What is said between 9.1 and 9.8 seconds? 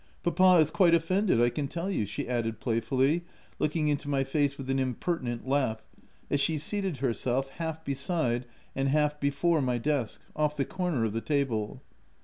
before my